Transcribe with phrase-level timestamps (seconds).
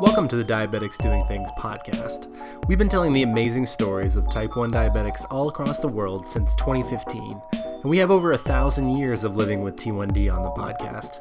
[0.00, 2.32] Welcome to the Diabetics Doing Things podcast.
[2.68, 6.54] We've been telling the amazing stories of type 1 diabetics all across the world since
[6.54, 11.18] 2015, and we have over a thousand years of living with T1D on the podcast.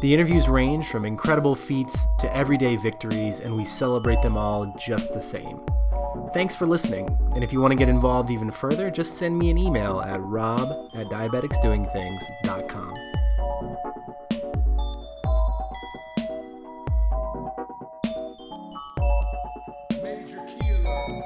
[0.00, 5.12] The interviews range from incredible feats to everyday victories, and we celebrate them all just
[5.12, 5.60] the same.
[6.32, 9.50] Thanks for listening, and if you want to get involved even further, just send me
[9.50, 12.94] an email at rob at diabeticsdoingthings.com.
[20.02, 21.24] Major key alert.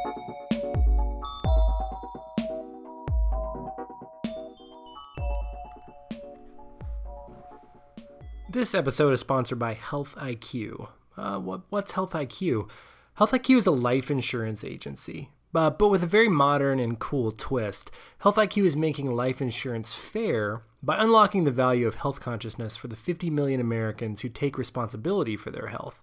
[8.51, 10.89] This episode is sponsored by Health IQ.
[11.17, 12.69] Uh, what, what's Health IQ?
[13.19, 17.93] Health IQ is a life insurance agency, but with a very modern and cool twist.
[18.19, 22.89] Health IQ is making life insurance fair by unlocking the value of health consciousness for
[22.89, 26.03] the 50 million Americans who take responsibility for their health.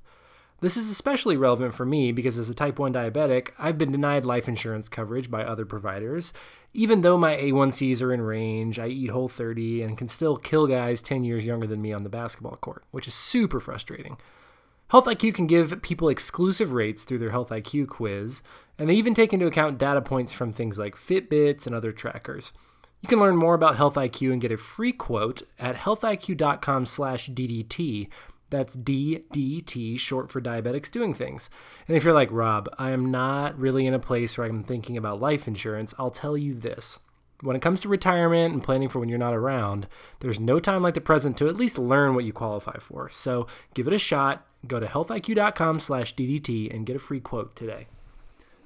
[0.62, 4.26] This is especially relevant for me because as a type 1 diabetic, I've been denied
[4.26, 6.32] life insurance coverage by other providers.
[6.72, 10.66] Even though my A1Cs are in range, I eat whole 30 and can still kill
[10.66, 14.16] guys 10 years younger than me on the basketball court, which is super frustrating.
[14.92, 18.42] Health IQ can give people exclusive rates through their Health IQ quiz,
[18.78, 22.52] and they even take into account data points from things like Fitbits and other trackers.
[23.00, 28.10] You can learn more about Health IQ and get a free quote at healthiq.com/ddt.
[28.50, 31.50] That's DDT, short for diabetics doing things.
[31.88, 34.98] And if you're like, Rob, I am not really in a place where I'm thinking
[34.98, 37.00] about life insurance, I'll tell you this.
[37.40, 39.88] When it comes to retirement and planning for when you're not around,
[40.20, 43.10] there's no time like the present to at least learn what you qualify for.
[43.10, 44.46] So give it a shot.
[44.68, 47.88] Go to healthiq.com slash DDT and get a free quote today.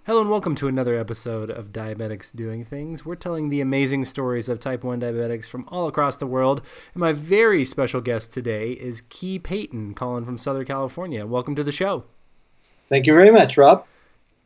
[0.05, 3.05] Hello and welcome to another episode of Diabetics Doing Things.
[3.05, 6.61] We're telling the amazing stories of type 1 diabetics from all across the world.
[6.93, 11.25] And my very special guest today is Key Payton, calling from Southern California.
[11.25, 12.03] Welcome to the show.
[12.89, 13.85] Thank you very much, Rob.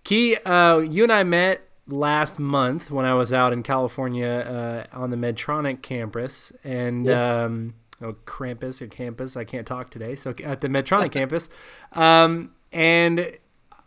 [0.03, 4.95] Key, uh, you and I met last month when I was out in California uh,
[4.95, 6.53] on the Medtronic campus.
[6.63, 7.07] And.
[7.07, 7.17] Yep.
[7.17, 9.35] Um, Oh, Krampus or campus.
[9.35, 10.15] I can't talk today.
[10.15, 11.49] So at the Medtronic campus,
[11.93, 13.37] um, and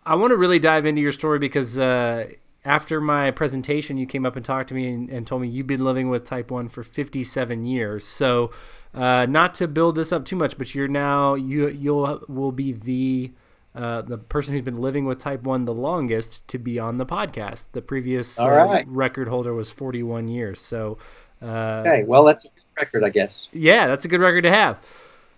[0.05, 2.29] I want to really dive into your story because uh,
[2.65, 5.67] after my presentation, you came up and talked to me and, and, told me you've
[5.67, 8.07] been living with type one for 57 years.
[8.07, 8.51] So,
[8.95, 12.73] uh, not to build this up too much, but you're now you you'll will be
[12.73, 13.33] the
[13.75, 17.07] uh, the person who's been living with type one the longest to be on the
[17.07, 17.67] podcast.
[17.73, 20.61] The previous All uh, record holder was 41 years.
[20.61, 20.99] So.
[21.43, 23.49] Uh, Okay, well, that's a good record, I guess.
[23.53, 24.79] yeah, that's a good record to have.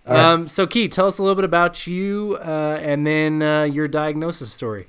[0.06, 0.22] Right.
[0.22, 3.88] Um, so, Key, tell us a little bit about you uh, and then uh, your
[3.88, 4.86] diagnosis story.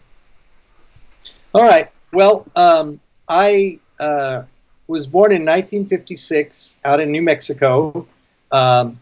[1.53, 1.89] All right.
[2.11, 2.99] Well, um,
[3.29, 4.43] I uh,
[4.87, 8.05] was born in 1956 out in New Mexico.
[8.51, 8.99] Um,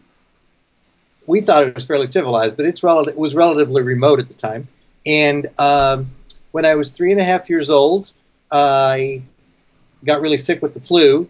[1.26, 4.34] we thought it was fairly civilized, but it's rel- it was relatively remote at the
[4.34, 4.68] time.
[5.06, 6.10] And um,
[6.52, 8.12] when I was three and a half years old,
[8.50, 9.22] I
[10.04, 11.28] got really sick with the flu.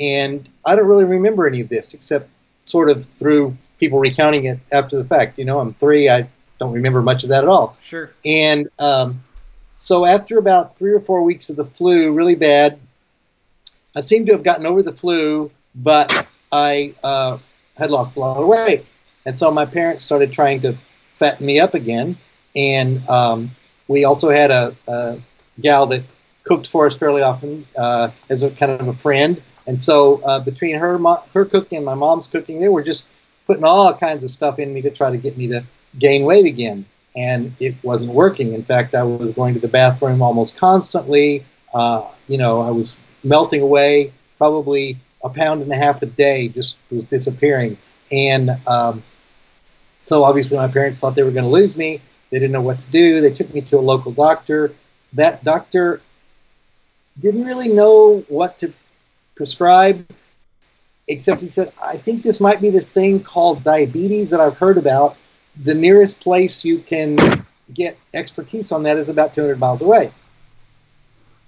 [0.00, 2.28] And I don't really remember any of this except
[2.60, 5.38] sort of through people recounting it after the fact.
[5.38, 7.76] You know, I'm three, I don't remember much of that at all.
[7.82, 8.10] Sure.
[8.24, 9.22] And um,
[9.70, 12.78] so after about three or four weeks of the flu, really bad,
[13.94, 17.38] I seemed to have gotten over the flu, but I uh,
[17.76, 18.84] had lost a lot of weight.
[19.24, 20.76] And so my parents started trying to
[21.18, 22.16] fatten me up again.
[22.54, 23.50] And um,
[23.88, 25.18] we also had a, a
[25.60, 26.02] gal that
[26.44, 29.42] cooked for us fairly often uh, as a kind of a friend.
[29.66, 30.98] And so uh, between her
[31.34, 33.08] her cooking and my mom's cooking, they were just
[33.46, 35.64] putting all kinds of stuff in me to try to get me to
[35.98, 36.86] gain weight again.
[37.16, 38.52] And it wasn't working.
[38.52, 41.44] In fact, I was going to the bathroom almost constantly.
[41.72, 46.48] Uh, you know, I was melting away, probably a pound and a half a day,
[46.48, 47.78] just was disappearing.
[48.12, 49.02] And um,
[50.00, 52.00] so obviously, my parents thought they were going to lose me.
[52.30, 53.20] They didn't know what to do.
[53.20, 54.72] They took me to a local doctor.
[55.14, 56.00] That doctor
[57.18, 58.72] didn't really know what to
[59.36, 60.08] prescribe,
[61.06, 64.78] except he said, I think this might be the thing called diabetes that I've heard
[64.78, 65.16] about.
[65.64, 67.16] The nearest place you can
[67.72, 70.12] get expertise on that is about 200 miles away.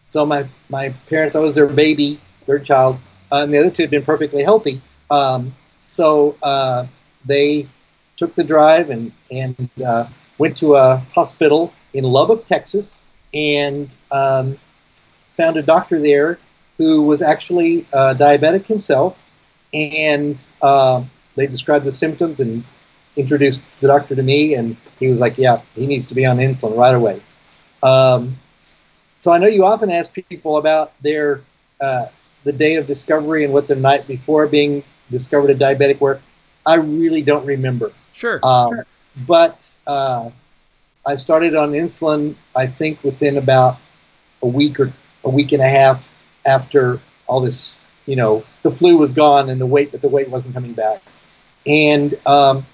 [0.08, 2.99] So my, my parents, I was their baby, third child,
[3.32, 4.81] uh, and the other two had been perfectly healthy.
[5.11, 6.87] Um, so uh,
[7.25, 7.69] they
[8.17, 10.06] took the drive and, and uh,
[10.38, 13.02] went to a hospital in Lubbock, Texas,
[13.35, 14.58] and um,
[15.37, 16.38] found a doctor there
[16.78, 19.22] who was actually uh, diabetic himself,
[19.75, 21.02] and uh,
[21.36, 22.64] they described the symptoms and
[23.16, 26.38] introduced the doctor to me, and he was like, "Yeah, he needs to be on
[26.38, 27.20] insulin right away."
[27.82, 28.38] Um,
[29.16, 31.42] so I know you often ask people about their
[31.80, 32.06] uh,
[32.44, 36.20] the day of discovery and what the night before being discovered a diabetic were,
[36.64, 37.92] I really don't remember.
[38.12, 38.40] Sure.
[38.42, 38.82] Um,
[39.26, 40.30] But uh,
[41.04, 43.78] I started on insulin, I think, within about
[44.42, 44.92] a week or
[45.25, 46.07] a week and a half
[46.49, 50.29] after all this, you know, the flu was gone and the weight, but the weight
[50.29, 51.03] wasn't coming back.
[51.67, 52.67] And um,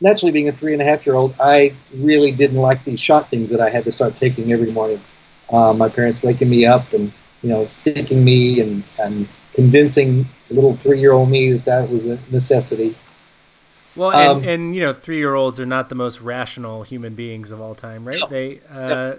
[0.00, 3.28] naturally, being a three and a half year old, I really didn't like these shot
[3.30, 5.02] things that I had to start taking every morning.
[5.50, 7.12] Uh, my parents waking me up and,
[7.42, 12.06] you know, sticking me and, and convincing little three year old me that that was
[12.06, 12.96] a necessity.
[13.96, 17.60] Well, and, Um, and you know, three-year-olds are not the most rational human beings of
[17.60, 18.20] all time, right?
[18.20, 18.26] No.
[18.28, 18.60] They.
[18.70, 19.16] Uh,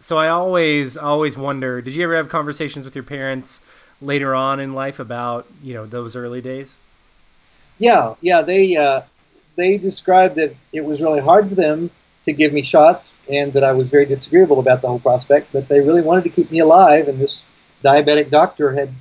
[0.00, 1.82] So I always, always wonder.
[1.82, 3.60] Did you ever have conversations with your parents
[4.00, 6.78] later on in life about you know those early days?
[7.78, 8.40] Yeah, yeah.
[8.40, 9.02] They uh,
[9.56, 11.90] they described that it was really hard for them
[12.24, 15.52] to give me shots, and that I was very disagreeable about the whole prospect.
[15.52, 17.46] But they really wanted to keep me alive, and this
[17.84, 18.92] diabetic doctor had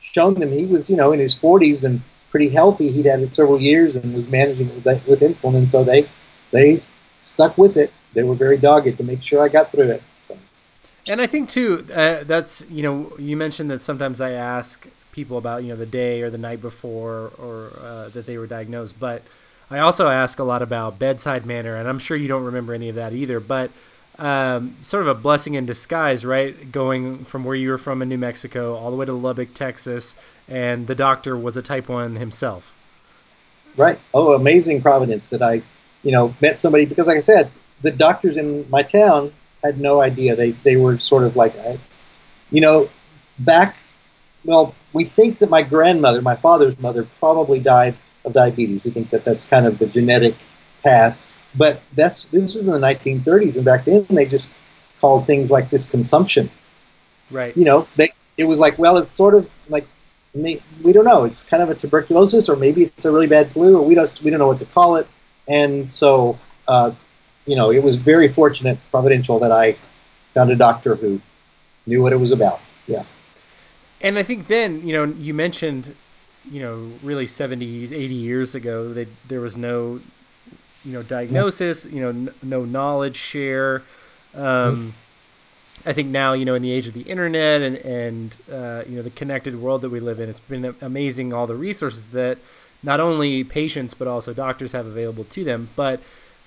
[0.00, 2.92] shown them he was, you know, in his 40s and pretty healthy.
[2.92, 6.06] He'd had it several years and was managing it with, with insulin, and so they
[6.50, 6.82] they
[7.20, 7.90] stuck with it.
[8.12, 10.02] They were very dogged to make sure I got through it.
[11.08, 15.38] And I think too, uh, that's you know, you mentioned that sometimes I ask people
[15.38, 18.98] about you know the day or the night before or uh, that they were diagnosed,
[18.98, 19.22] but
[19.70, 22.88] I also ask a lot about bedside manner, and I'm sure you don't remember any
[22.88, 23.40] of that either.
[23.40, 23.70] But
[24.18, 26.70] um, sort of a blessing in disguise, right?
[26.70, 30.14] Going from where you were from in New Mexico all the way to Lubbock, Texas,
[30.48, 32.74] and the doctor was a Type One himself.
[33.76, 33.98] Right.
[34.12, 35.62] Oh, amazing providence that I,
[36.02, 37.50] you know, met somebody because, like I said,
[37.82, 39.32] the doctors in my town
[39.64, 40.36] had no idea.
[40.36, 41.78] They they were sort of like, I,
[42.50, 42.90] you know,
[43.38, 43.76] back.
[44.44, 48.84] Well, we think that my grandmother, my father's mother, probably died of diabetes.
[48.84, 50.36] We think that that's kind of the genetic
[50.82, 51.18] path.
[51.54, 54.50] But that's this was in the 1930s, and back then they just
[55.00, 56.50] called things like this consumption
[57.30, 57.56] Right.
[57.56, 59.86] you know, they it was like, well, it's sort of like
[60.34, 60.60] we
[60.92, 61.24] don't know.
[61.24, 64.22] It's kind of a tuberculosis, or maybe it's a really bad flu, or we don't
[64.22, 65.06] we don't know what to call it.
[65.48, 66.92] And so, uh,
[67.46, 69.76] you know, it was very fortunate, providential that I
[70.32, 71.20] found a doctor who
[71.86, 72.60] knew what it was about.
[72.86, 73.04] Yeah,
[74.00, 75.94] And I think then, you know, you mentioned,
[76.50, 80.00] you know, really 70, 80 years ago that there was no,
[80.84, 83.82] you know, diagnosis, you know, n- no knowledge share.
[84.34, 84.94] Um,
[85.86, 88.96] I think now, you know, in the age of the internet and, and uh, you
[88.96, 92.38] know, the connected world that we live in, it's been amazing all the resources that
[92.82, 95.70] not only patients but also doctors have available to them.
[95.76, 96.00] But,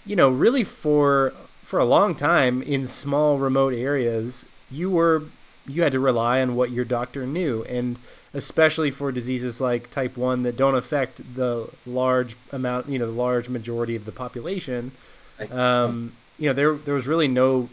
[0.07, 1.33] you know, really for
[1.63, 5.24] for a long time in small remote areas, you were
[5.68, 7.63] you had to rely on what your doctor knew.
[7.65, 8.00] And
[8.33, 13.12] especially for diseases like type 1 that don't affect the large amount you know the
[13.12, 14.92] large majority of the population
[15.51, 17.69] um, you know there there was really no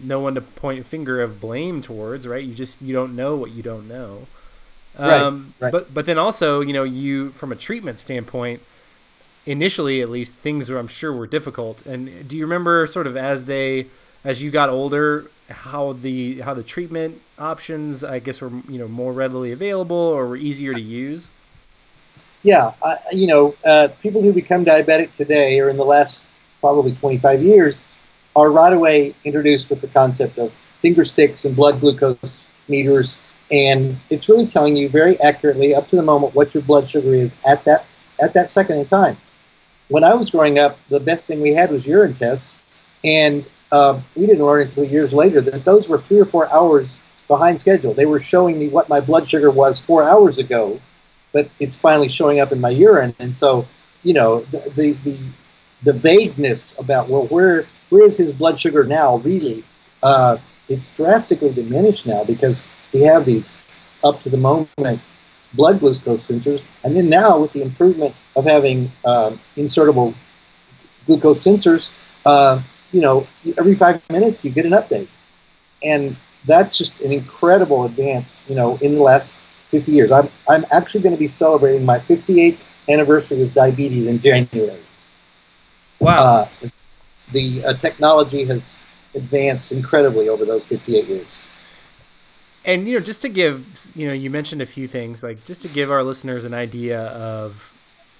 [0.00, 2.44] no one to point a finger of blame towards right?
[2.44, 4.26] You just you don't know what you don't know.
[4.98, 5.72] Right, um, right.
[5.72, 8.62] but but then also you know you from a treatment standpoint
[9.46, 13.16] initially at least things were i'm sure were difficult and do you remember sort of
[13.16, 13.86] as they
[14.24, 18.88] as you got older how the how the treatment options i guess were you know
[18.88, 21.28] more readily available or were easier to use
[22.44, 22.74] yeah.
[22.84, 26.22] I, you know, uh, people who become diabetic today, or in the last
[26.60, 27.82] probably 25 years,
[28.36, 33.18] are right away introduced with the concept of finger sticks and blood glucose meters,
[33.50, 37.14] and it's really telling you very accurately, up to the moment, what your blood sugar
[37.14, 37.86] is at that
[38.22, 39.16] at that second in time.
[39.88, 42.56] When I was growing up, the best thing we had was urine tests,
[43.04, 47.00] and uh, we didn't learn until years later that those were three or four hours
[47.28, 47.94] behind schedule.
[47.94, 50.80] They were showing me what my blood sugar was four hours ago,
[51.32, 53.66] but it's finally showing up in my urine, and so
[54.02, 55.18] you know the the the,
[55.82, 59.64] the vagueness about well where where is his blood sugar now really?
[60.02, 60.38] Uh,
[60.68, 63.60] it's drastically diminished now because we have these
[64.02, 65.00] up to the moment
[65.54, 70.14] blood glucose sensors, and then now with the improvement of having um, insertable
[71.06, 71.90] glucose sensors,
[72.26, 72.60] uh,
[72.92, 73.26] you know,
[73.58, 75.08] every five minutes you get an update,
[75.82, 79.36] and that's just an incredible advance, you know, in the last
[79.70, 80.10] 50 years.
[80.12, 84.72] I'm I'm actually going to be celebrating my 58th anniversary of diabetes in January.
[86.00, 86.46] wow Uh,
[87.32, 88.82] the uh, technology has
[89.14, 91.44] advanced incredibly over those 58 years.
[92.64, 95.62] And you know just to give you know you mentioned a few things like just
[95.62, 97.72] to give our listeners an idea of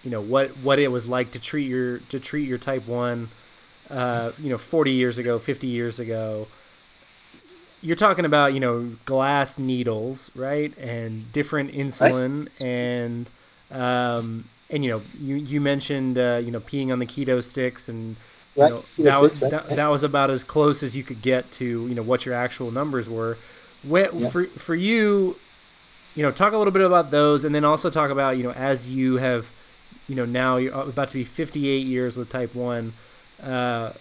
[0.02, 3.30] you know what what it was like to treat your to treat your type 1
[3.90, 6.48] uh, you know 40 years ago 50 years ago.
[7.80, 10.76] You're talking about you know glass needles right?
[10.78, 13.30] And different insulin and
[13.70, 17.88] um, and you know you you mentioned uh, you know peeing on the keto sticks
[17.88, 18.16] and
[18.58, 21.20] you Right, know, that, was, right, that, that was about as close as you could
[21.22, 23.38] get to you know what your actual numbers were
[23.86, 24.30] when, Yeah.
[24.30, 25.36] for for you
[26.14, 28.52] you know, talk a little bit about those, and then also talk about you know
[28.52, 29.50] as you have,
[30.08, 32.92] you know, now you're about to be 58 years with Type One.
[33.42, 33.92] Uh,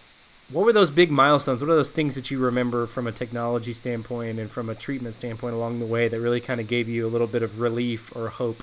[0.50, 1.62] what were those big milestones?
[1.62, 5.16] What are those things that you remember from a technology standpoint and from a treatment
[5.16, 8.16] standpoint along the way that really kind of gave you a little bit of relief
[8.16, 8.62] or hope?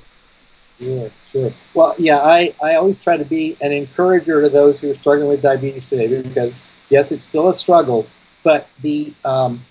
[0.79, 1.53] Sure, sure.
[1.75, 5.29] Well, yeah, I, I always try to be an encourager to those who are struggling
[5.29, 6.61] with diabetes today because,
[6.91, 8.07] yes, it's still a struggle,
[8.45, 9.65] but the um,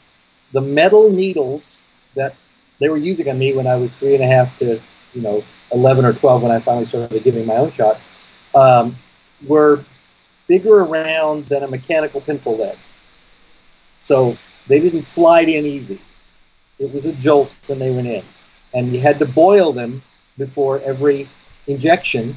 [0.52, 1.78] the metal needles
[2.16, 2.36] that
[2.80, 4.80] they were using on me when I was three and a half to,
[5.14, 8.08] you know, 11 or 12 when I finally started giving my own shots,
[8.56, 8.96] um,
[9.48, 9.84] were
[10.48, 12.78] bigger around than a mechanical pencil lead.
[14.00, 14.38] So
[14.68, 16.00] they didn't slide in easy.
[16.80, 18.24] It was a jolt when they went in.
[18.74, 20.02] And you had to boil them
[20.38, 21.30] before every
[21.68, 22.36] injection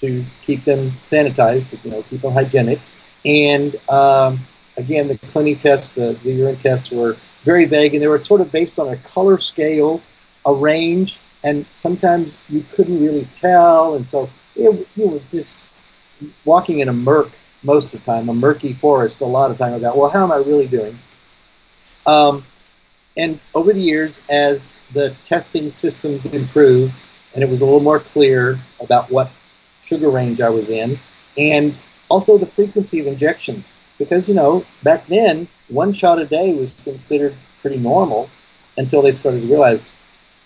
[0.00, 2.80] to keep them sanitized, to you know, keep them hygienic.
[3.24, 4.40] And um,
[4.76, 7.16] again, the cleaning tests, the, the urine tests were
[7.48, 10.02] very vague, and they were sort of based on a color scale,
[10.44, 13.94] a range, and sometimes you couldn't really tell.
[13.96, 15.56] And so it, you were just
[16.44, 17.30] walking in a murk
[17.62, 20.30] most of the time, a murky forest a lot of time about, well, how am
[20.30, 20.98] I really doing?
[22.04, 22.44] Um,
[23.16, 26.92] and over the years, as the testing systems improved,
[27.32, 29.30] and it was a little more clear about what
[29.82, 30.98] sugar range I was in,
[31.38, 31.74] and
[32.10, 33.72] also the frequency of injections.
[33.96, 38.30] Because, you know, back then, one shot a day was considered pretty normal
[38.76, 39.84] until they started to realize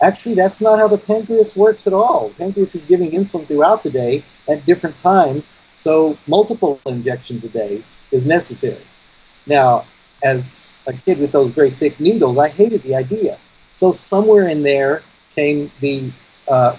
[0.01, 2.29] actually that's not how the pancreas works at all.
[2.29, 7.49] The pancreas is giving insulin throughout the day at different times, so multiple injections a
[7.49, 8.85] day is necessary.
[9.47, 9.87] Now,
[10.23, 13.39] as a kid with those very thick needles, I hated the idea.
[13.73, 15.03] So somewhere in there
[15.35, 16.13] came the
[16.49, 16.77] uh,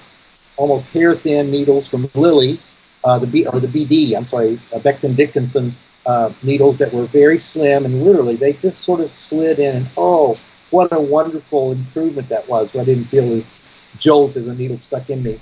[0.58, 2.60] almost hair thin needles from Lilly,
[3.04, 4.16] uh, the B or the BD.
[4.16, 8.82] I'm sorry, uh, Becton Dickinson uh, needles that were very slim and literally they just
[8.84, 9.78] sort of slid in.
[9.78, 10.38] And oh,
[10.70, 12.74] what a wonderful improvement that was!
[12.74, 13.60] Where I didn't feel this
[13.98, 15.40] jolt as a needle stuck in me.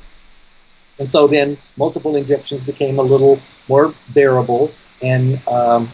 [1.00, 4.72] And so then multiple injections became a little more bearable.
[5.01, 5.89] And, um,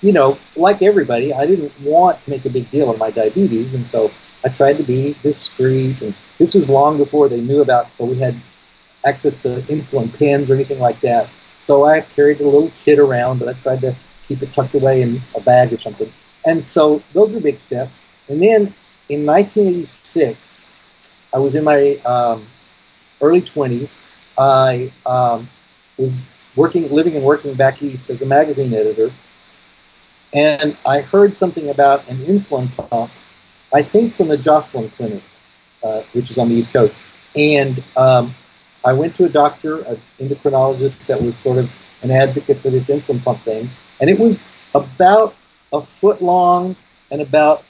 [0.00, 3.74] you know, like everybody, I didn't want to make a big deal of my diabetes.
[3.74, 4.10] And so
[4.44, 6.00] I tried to be discreet.
[6.00, 8.40] And this was long before they knew about, or we had
[9.04, 11.28] access to insulin pens or anything like that.
[11.68, 13.94] So I carried a little kit around, but I tried to
[14.26, 16.10] keep it tucked away in a bag or something.
[16.46, 18.06] And so those are big steps.
[18.26, 18.74] And then
[19.10, 20.70] in 1986,
[21.30, 22.46] I was in my um,
[23.20, 24.00] early 20s.
[24.38, 25.50] I um,
[25.98, 26.14] was
[26.56, 29.12] working, living and working back east as a magazine editor,
[30.32, 33.10] and I heard something about an insulin pump.
[33.74, 35.22] I think from the Joslin Clinic,
[35.82, 37.02] uh, which is on the East Coast,
[37.36, 38.34] and um,
[38.84, 41.70] I went to a doctor, an endocrinologist that was sort of
[42.02, 43.70] an advocate for this insulin pump thing,
[44.00, 45.34] and it was about
[45.72, 46.76] a foot long
[47.10, 47.64] and about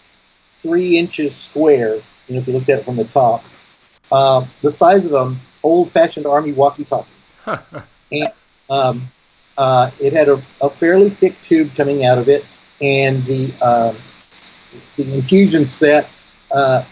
[0.63, 1.97] three inches square.
[2.27, 3.43] You know, if you looked at it from the top,
[4.13, 7.09] uh, the size of an old-fashioned army walkie-talkie,
[8.13, 8.33] and
[8.69, 9.03] um,
[9.57, 12.45] uh, it had a, a, fairly thick tube coming out of it,
[12.81, 13.95] and the uh,
[14.97, 16.09] the infusion set
[16.53, 16.85] uh,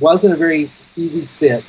[0.00, 1.64] wasn't a very easy fit,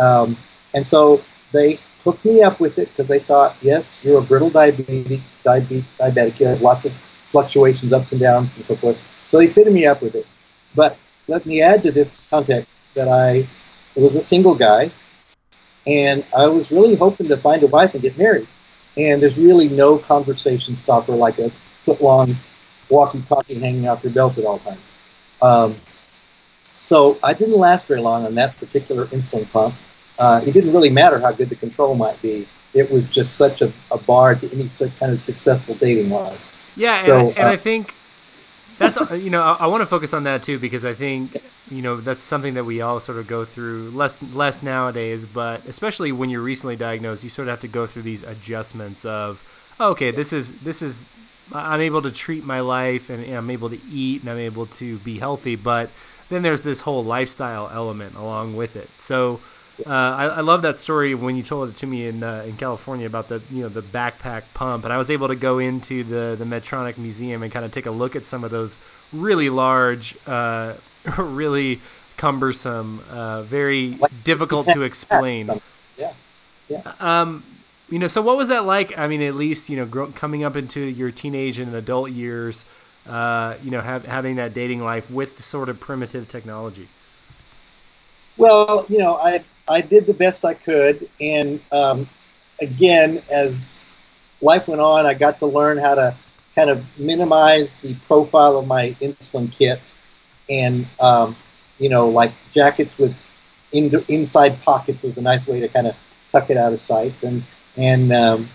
[0.00, 0.36] um,
[0.74, 4.50] and so they hooked me up with it because they thought, yes, you're a brittle
[4.50, 6.92] diabetic, diabetic, you have lots of
[7.30, 8.98] fluctuations, ups and downs, and so forth.
[9.30, 10.26] So they fitted me up with it.
[10.74, 10.96] But
[11.28, 13.46] let me add to this context that I
[13.94, 14.90] was a single guy,
[15.86, 18.48] and I was really hoping to find a wife and get married.
[18.96, 21.50] And there's really no conversation stopper like a
[21.82, 22.36] foot long
[22.90, 24.80] walkie talkie hanging out your belt at all times.
[25.40, 25.76] Um,
[26.78, 29.74] so I didn't last very long on that particular insulin pump.
[30.18, 32.46] Uh, it didn't really matter how good the control might be.
[32.74, 36.40] It was just such a, a bar to any kind of successful dating life.
[36.74, 37.94] Yeah, so, and, I, and uh, I think
[38.78, 41.36] that's you know I, I want to focus on that too because I think
[41.70, 45.64] you know that's something that we all sort of go through less less nowadays, but
[45.66, 49.42] especially when you're recently diagnosed, you sort of have to go through these adjustments of
[49.78, 51.04] oh, okay, this is this is
[51.52, 54.66] I'm able to treat my life and, and I'm able to eat and I'm able
[54.66, 55.90] to be healthy, but
[56.28, 58.88] then there's this whole lifestyle element along with it.
[58.98, 59.40] So
[59.86, 62.56] uh, I, I, love that story when you told it to me in uh, in
[62.56, 66.04] California about the you know the backpack pump, and I was able to go into
[66.04, 68.78] the the Medtronic Museum and kind of take a look at some of those
[69.12, 70.74] really large, uh,
[71.18, 71.80] really
[72.16, 75.60] cumbersome, uh, very difficult to explain.
[75.96, 76.12] Yeah,
[76.68, 76.92] yeah.
[77.00, 77.42] Um,
[77.88, 78.96] you know, so what was that like?
[78.98, 82.66] I mean, at least you know, grow, coming up into your teenage and adult years,
[83.08, 86.88] uh, you know, have, having that dating life with the sort of primitive technology.
[88.36, 92.08] Well, you know, I I did the best I could, and um,
[92.60, 93.80] again, as
[94.40, 96.16] life went on, I got to learn how to
[96.54, 99.80] kind of minimize the profile of my insulin kit,
[100.48, 101.36] and um,
[101.78, 103.14] you know, like jackets with
[103.72, 105.96] in the inside pockets was a nice way to kind of
[106.30, 107.44] tuck it out of sight, and
[107.76, 108.48] and um,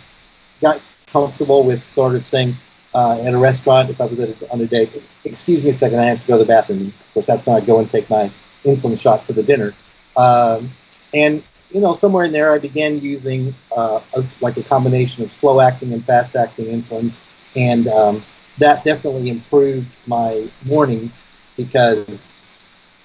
[0.62, 0.82] got
[1.12, 2.56] comfortable with sort of saying
[2.94, 4.20] uh, at a restaurant if I was
[4.52, 4.92] on a date,
[5.24, 6.88] excuse me a second, I have to go to the bathroom.
[6.88, 8.32] Of course, that's when I go and take my
[8.64, 9.74] insulin shot for the dinner.
[10.16, 10.72] Um,
[11.14, 15.34] and you know, somewhere in there, I began using uh, a, like a combination of
[15.34, 17.18] slow acting and fast acting insulins,
[17.56, 18.24] and um,
[18.60, 21.24] that definitely improved my mornings
[21.58, 22.48] because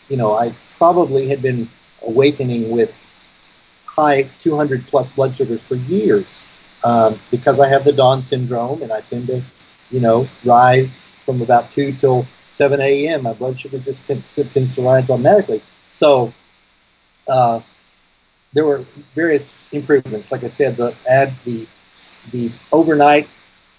[0.08, 1.68] you know I probably had been
[2.02, 2.94] awakening with
[3.86, 6.42] high 200 plus blood sugars for years
[6.84, 9.42] um, because I have the dawn syndrome and I tend to
[9.90, 13.22] you know rise from about 2 till 7 a.m.
[13.22, 15.62] My blood sugar just tends, tends to rise automatically.
[15.88, 16.32] So
[17.28, 17.60] uh,
[18.52, 20.30] there were various improvements.
[20.30, 21.66] Like I said, the add the
[22.30, 23.28] the overnight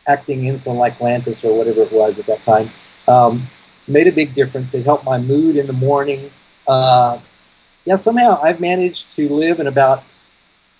[0.07, 2.69] acting insulin like Lantus or whatever it was at that time
[3.07, 3.47] um,
[3.87, 4.73] made a big difference.
[4.73, 6.31] It helped my mood in the morning.
[6.67, 7.19] Uh,
[7.85, 10.03] yeah, somehow I've managed to live in about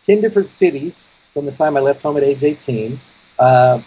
[0.04, 3.00] 10 different cities from the time I left home at age 18,
[3.40, 3.82] uh,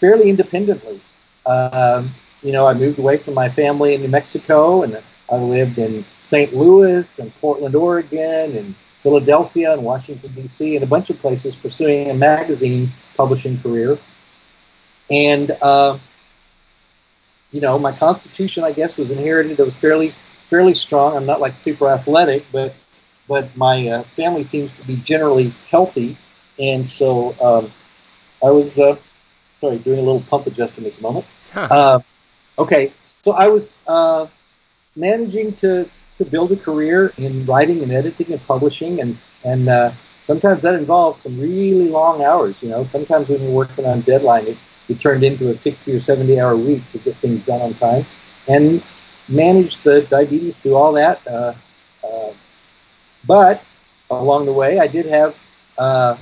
[0.00, 1.00] fairly independently.
[1.46, 5.78] Um, you know, I moved away from my family in New Mexico and I lived
[5.78, 6.54] in St.
[6.54, 12.10] Louis and Portland, Oregon, and Philadelphia and Washington, D.C., and a bunch of places pursuing
[12.10, 13.98] a magazine publishing career.
[15.10, 15.98] And, uh,
[17.52, 19.58] you know, my constitution, I guess, was inherited.
[19.58, 20.14] It was fairly,
[20.50, 21.16] fairly strong.
[21.16, 22.74] I'm not like super athletic, but,
[23.28, 26.18] but my uh, family seems to be generally healthy.
[26.58, 27.72] And so um,
[28.44, 28.96] I was, uh,
[29.60, 31.26] sorry, doing a little pump adjustment at the moment.
[31.56, 32.00] Huh.
[32.58, 34.26] okay, so I was uh,
[34.96, 39.92] managing to to build a career in writing and editing and publishing, and and uh,
[40.24, 42.62] sometimes that involves some really long hours.
[42.62, 44.58] You know, sometimes when you're working on deadline, it,
[44.88, 48.06] it turned into a 60 or 70 hour week to get things done on time,
[48.48, 48.82] and
[49.28, 51.26] manage the diabetes through all that.
[51.26, 51.54] Uh,
[52.04, 52.32] uh,
[53.26, 53.62] but
[54.10, 55.36] along the way, I did have
[55.78, 56.16] uh,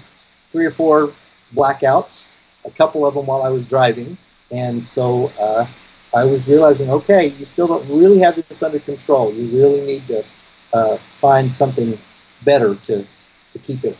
[0.52, 1.12] three or four
[1.54, 2.24] blackouts,
[2.64, 4.16] a couple of them while I was driving,
[4.50, 5.66] and so uh,
[6.14, 9.32] I was realizing, okay, you still don't really have this under control.
[9.32, 10.24] You really need to
[10.72, 11.98] uh, find something
[12.42, 13.06] better to,
[13.52, 13.96] to keep it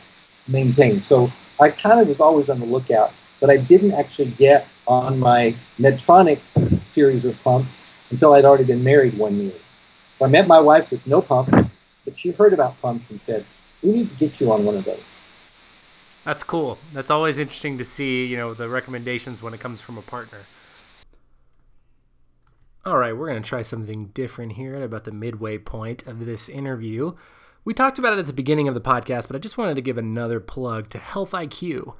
[0.47, 1.05] maintained.
[1.05, 5.19] So I kind of was always on the lookout, but I didn't actually get on
[5.19, 6.41] my Medtronic
[6.89, 9.55] series of pumps until I'd already been married one year.
[10.19, 11.49] So I met my wife with no pump,
[12.05, 13.45] but she heard about pumps and said,
[13.83, 15.01] we need to get you on one of those.
[16.25, 16.79] That's cool.
[16.93, 20.41] That's always interesting to see, you know, the recommendations when it comes from a partner.
[22.87, 26.27] All right, we're going to try something different here at about the midway point of
[26.27, 27.13] this interview.
[27.65, 29.83] We talked about it at the beginning of the podcast, but I just wanted to
[29.83, 31.95] give another plug to Health IQ.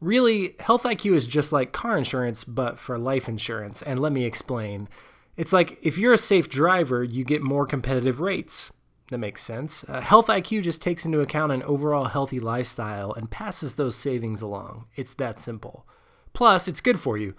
[0.00, 3.80] Really, Health IQ is just like car insurance, but for life insurance.
[3.80, 4.88] And let me explain.
[5.36, 8.70] It's like if you're a safe driver, you get more competitive rates.
[9.10, 9.84] That makes sense.
[9.88, 14.42] Uh, Health IQ just takes into account an overall healthy lifestyle and passes those savings
[14.42, 14.86] along.
[14.96, 15.86] It's that simple.
[16.34, 17.34] Plus, it's good for you.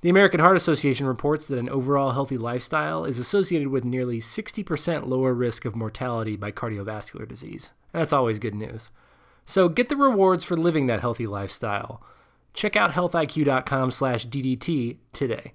[0.00, 5.06] The American Heart Association reports that an overall healthy lifestyle is associated with nearly 60%
[5.06, 7.68] lower risk of mortality by cardiovascular disease.
[7.92, 8.90] That's always good news.
[9.44, 12.02] So get the rewards for living that healthy lifestyle.
[12.54, 15.52] Check out healthiq.com/ddt today.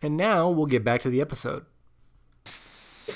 [0.00, 1.66] And now we'll get back to the episode.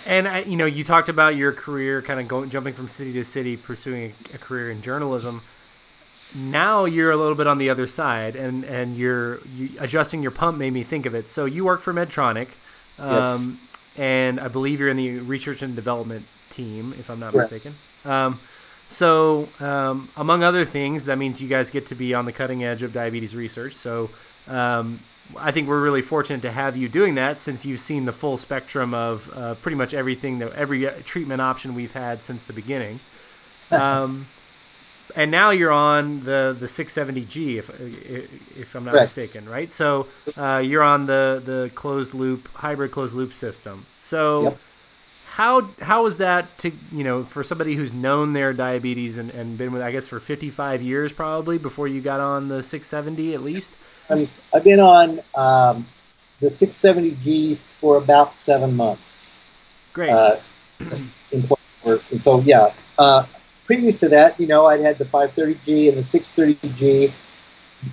[0.05, 3.13] And I, you know, you talked about your career, kind of going, jumping from city
[3.15, 5.43] to city, pursuing a, a career in journalism
[6.35, 10.31] now you're a little bit on the other side and and you're you, adjusting your
[10.31, 12.49] pump made me think of it so you work for medtronic
[12.99, 13.59] um,
[13.97, 14.05] yes.
[14.05, 17.51] and i believe you're in the research and development team if i'm not Correct.
[17.51, 18.41] mistaken um,
[18.91, 22.63] so um, among other things that means you guys get to be on the cutting
[22.63, 24.11] edge of diabetes research so
[24.49, 25.01] um,
[25.37, 28.37] I think we're really fortunate to have you doing that since you've seen the full
[28.37, 32.53] spectrum of uh, pretty much everything that every uh, treatment option we've had since the
[32.53, 33.01] beginning.
[33.71, 34.29] Um,
[35.15, 37.69] and now you're on the the 670G, if
[38.57, 39.03] if I'm not right.
[39.03, 39.71] mistaken, right?
[39.71, 43.87] So uh, you're on the the closed loop hybrid closed loop system.
[44.01, 44.59] So yep.
[45.27, 49.59] how how is that to you know for somebody who's known their diabetes and, and
[49.59, 53.43] been with I guess for 55 years probably before you got on the 670 at
[53.43, 53.77] least?
[54.11, 55.87] I I've been on um,
[56.41, 59.31] the 670G for about seven months.
[59.93, 60.11] Great.
[60.11, 60.37] Uh,
[61.31, 61.59] in place
[62.11, 62.73] and so yeah.
[62.97, 63.27] Uh,
[63.67, 67.13] previous to that, you know, I'd had the 530G and the 630G,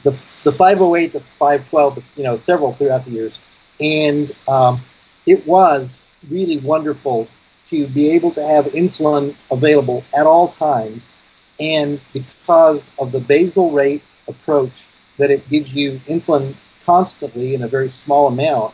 [0.03, 3.39] the, the 508, the 512, you know, several throughout the years.
[3.79, 4.81] And um,
[5.25, 7.27] it was really wonderful
[7.67, 11.11] to be able to have insulin available at all times.
[11.59, 17.67] And because of the basal rate approach, that it gives you insulin constantly in a
[17.67, 18.73] very small amount,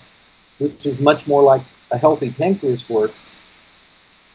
[0.57, 3.29] which is much more like a healthy pancreas works,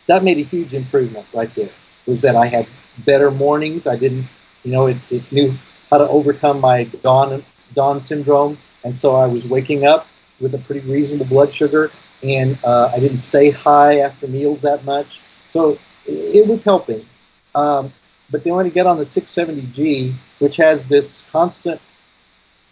[0.07, 1.71] that made a huge improvement right there.
[2.07, 2.66] Was that I had
[2.99, 3.87] better mornings.
[3.87, 4.27] I didn't,
[4.62, 5.55] you know, it, it knew
[5.90, 10.07] how to overcome my dawn dawn syndrome, and so I was waking up
[10.40, 11.90] with a pretty reasonable blood sugar,
[12.23, 15.21] and uh, I didn't stay high after meals that much.
[15.49, 17.07] So it, was helping.
[17.55, 17.92] Um,
[18.31, 21.81] but they want to get on the 670G, which has this constant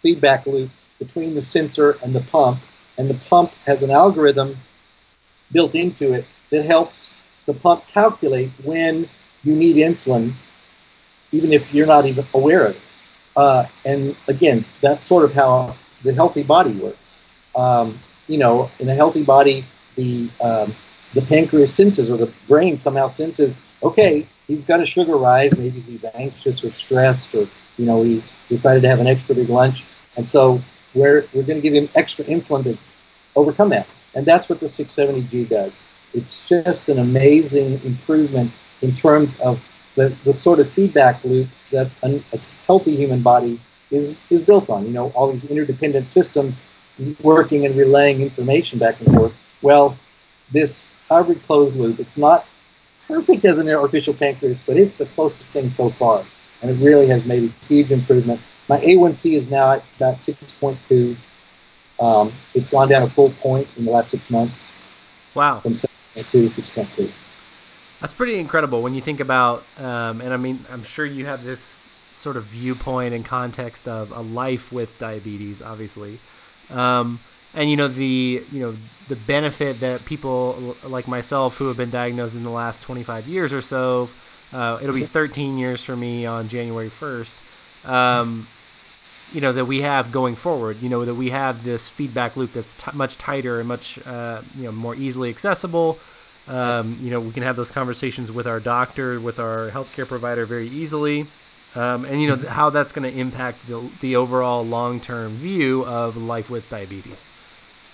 [0.05, 2.59] feedback loop between the sensor and the pump,
[2.95, 4.55] and the pump has an algorithm
[5.51, 7.15] built into it that helps
[7.47, 9.09] the pump calculate when
[9.43, 10.33] you need insulin,
[11.31, 12.81] even if you're not even aware of it.
[13.35, 17.17] Uh, and again, that's sort of how the healthy body works.
[17.55, 19.65] Um, you know, in a healthy body,
[19.95, 20.75] the um,
[21.15, 25.57] the pancreas senses or the brain somehow senses, okay, he's got a sugar rise.
[25.57, 29.49] Maybe he's anxious or stressed, or you know, he decided to have an extra big
[29.49, 29.85] lunch,
[30.17, 30.61] and so
[30.93, 32.77] we're we're going to give him extra insulin to
[33.35, 33.87] overcome that.
[34.13, 35.73] And that's what the 670G does.
[36.13, 38.51] It's just an amazing improvement
[38.81, 39.61] in terms of
[39.95, 43.59] the, the sort of feedback loops that a, a healthy human body
[43.91, 44.85] is, is built on.
[44.85, 46.61] You know, all these interdependent systems
[47.21, 49.33] working and relaying information back and forth.
[49.61, 49.97] Well,
[50.51, 52.45] this hybrid closed loop, it's not
[53.07, 56.25] perfect as an artificial pancreas, but it's the closest thing so far.
[56.61, 58.39] And it really has made a huge improvement.
[58.67, 61.15] My A1C is now it's about 6.2.
[61.99, 64.71] Um, it's gone down a full point in the last six months
[65.33, 65.59] Wow.
[65.61, 67.11] from 7.2 to 6.2.
[68.01, 71.43] That's pretty incredible when you think about, um, and I mean, I'm sure you have
[71.43, 71.79] this
[72.13, 76.19] sort of viewpoint and context of a life with diabetes, obviously,
[76.69, 77.19] um,
[77.53, 78.75] and you know the you know
[79.07, 83.53] the benefit that people like myself who have been diagnosed in the last 25 years
[83.53, 84.09] or so.
[84.53, 87.35] Uh, it'll be 13 years for me on January 1st.
[87.85, 88.47] Um,
[89.33, 90.81] you know that we have going forward.
[90.81, 94.41] You know that we have this feedback loop that's t- much tighter and much uh,
[94.55, 95.99] you know more easily accessible.
[96.47, 100.45] Um, you know, we can have those conversations with our doctor, with our healthcare provider
[100.45, 101.27] very easily.
[101.75, 105.85] Um, and, you know, how that's going to impact the, the overall long term view
[105.85, 107.23] of life with diabetes.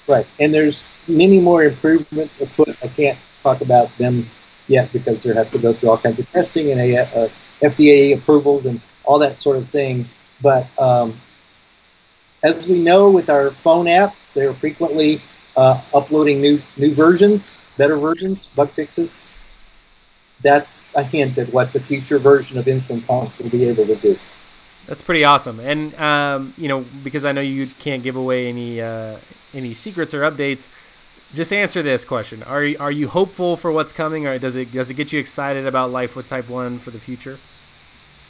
[0.07, 2.75] Right, and there's many more improvements afoot.
[2.83, 4.29] I can't talk about them
[4.67, 7.29] yet because they have to go through all kinds of testing and uh,
[7.61, 10.07] FDA approvals and all that sort of thing.
[10.41, 11.19] But um,
[12.43, 15.21] as we know with our phone apps, they're frequently
[15.55, 19.21] uh, uploading new new versions, better versions, bug fixes.
[20.41, 23.95] That's a hint at what the future version of insulin pumps will be able to
[23.95, 24.17] do.
[24.87, 25.59] That's pretty awesome.
[25.59, 29.17] And, um, you know, because I know you can't give away any uh,
[29.53, 30.67] any secrets or updates,
[31.33, 34.89] just answer this question: Are are you hopeful for what's coming, or does it does
[34.89, 37.37] it get you excited about life with Type One for the future?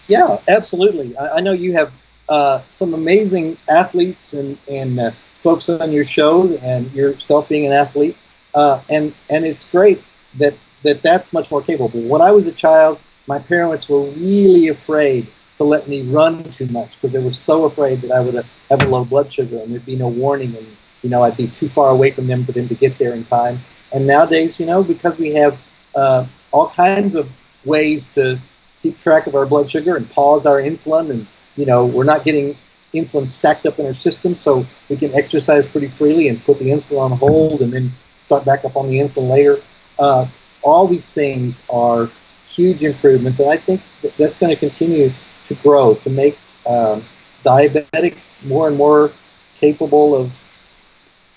[0.07, 1.15] Yeah, absolutely.
[1.17, 1.93] I, I know you have
[2.29, 5.11] uh, some amazing athletes and and uh,
[5.41, 8.17] folks on your show, and yourself being an athlete,
[8.53, 10.01] uh, and and it's great
[10.37, 12.01] that that that's much more capable.
[12.01, 16.67] When I was a child, my parents were really afraid to let me run too
[16.67, 19.71] much because they were so afraid that I would have a low blood sugar and
[19.71, 22.51] there'd be no warning and you know I'd be too far away from them for
[22.53, 23.59] them to get there in time.
[23.91, 25.59] And nowadays, you know, because we have
[25.95, 27.27] uh, all kinds of
[27.63, 28.39] ways to
[28.81, 32.23] keep track of our blood sugar and pause our insulin, and you know we're not
[32.23, 32.57] getting
[32.93, 36.69] insulin stacked up in our system, so we can exercise pretty freely and put the
[36.69, 39.61] insulin on hold and then start back up on the insulin later.
[39.97, 40.27] Uh,
[40.61, 42.09] all these things are
[42.49, 45.11] huge improvements, and I think that that's going to continue
[45.47, 47.03] to grow to make um,
[47.43, 49.11] diabetics more and more
[49.59, 50.31] capable of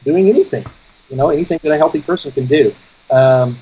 [0.04, 0.64] doing anything,
[1.08, 2.74] you know, anything that a healthy person can do.
[3.10, 3.58] Um,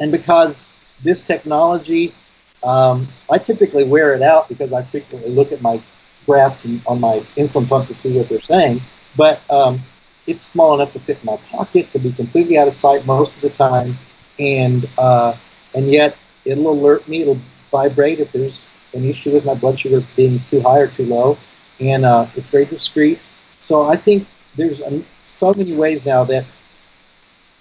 [0.00, 0.68] and because
[1.02, 2.14] this technology,
[2.62, 5.82] um, I typically wear it out because I frequently look at my
[6.26, 8.82] graphs and, on my insulin pump to see what they're saying.
[9.16, 9.80] But um,
[10.26, 13.36] it's small enough to fit in my pocket, to be completely out of sight most
[13.36, 13.98] of the time,
[14.38, 15.36] and uh,
[15.74, 17.22] and yet it'll alert me.
[17.22, 21.06] It'll vibrate if there's an issue with my blood sugar being too high or too
[21.06, 21.38] low,
[21.80, 23.18] and uh, it's very discreet.
[23.50, 24.80] So I think there's
[25.22, 26.44] so many ways now that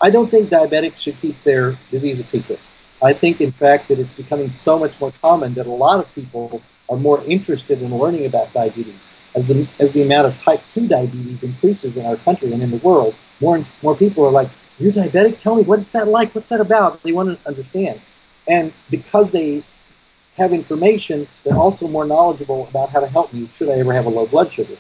[0.02, 2.60] I don't think diabetics should keep their disease a secret.
[3.02, 6.14] I think, in fact, that it's becoming so much more common that a lot of
[6.14, 9.10] people are more interested in learning about diabetes.
[9.36, 12.72] As the, as the amount of type 2 diabetes increases in our country and in
[12.72, 15.40] the world, more and more people are like, You're diabetic?
[15.40, 16.34] Tell me, what's that like?
[16.34, 17.04] What's that about?
[17.04, 18.02] They want to understand.
[18.48, 19.64] And because they
[20.36, 24.06] have information, they're also more knowledgeable about how to help me should I ever have
[24.06, 24.78] a low blood sugar,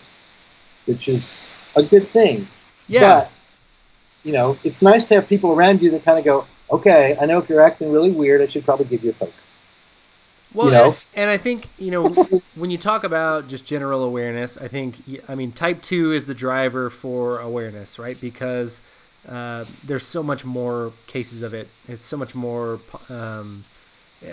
[0.86, 2.48] which is a good thing.
[2.88, 3.02] Yeah.
[3.02, 3.32] But,
[4.24, 7.26] you know, it's nice to have people around you that kind of go, okay, I
[7.26, 9.34] know if you're acting really weird, I should probably give you a poke.
[10.54, 10.86] Well, you know?
[10.86, 12.10] and, and I think you know
[12.56, 16.34] when you talk about just general awareness, I think I mean type two is the
[16.34, 18.20] driver for awareness, right?
[18.20, 18.82] Because
[19.28, 21.68] uh, there's so much more cases of it.
[21.88, 22.80] It's so much more.
[23.10, 23.66] Um,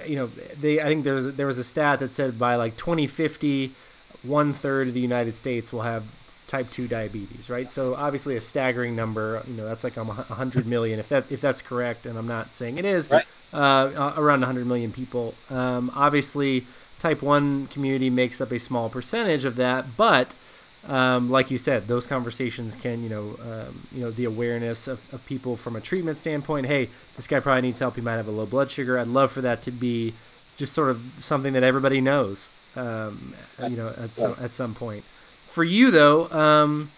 [0.06, 0.80] you know, they.
[0.80, 3.72] I think there was there was a stat that said by like 2050,
[4.22, 6.04] one third of the United States will have
[6.46, 7.48] type two diabetes.
[7.50, 7.70] Right.
[7.70, 9.42] So obviously a staggering number.
[9.46, 10.98] You know, that's like a hundred million.
[10.98, 13.24] If that if that's correct, and I'm not saying it is, Right.
[13.52, 15.34] uh, around 100 million people.
[15.50, 16.66] Um, obviously,
[16.98, 20.34] type 1 community makes up a small percentage of that, but
[20.88, 25.00] um, like you said, those conversations can, you know, um, you know, the awareness of,
[25.12, 26.66] of people from a treatment standpoint.
[26.66, 27.96] Hey, this guy probably needs help.
[27.96, 28.96] He might have a low blood sugar.
[28.96, 30.14] I'd love for that to be
[30.56, 35.04] just sort of something that everybody knows, um, you know, at some at some point.
[35.48, 36.90] For you though, um,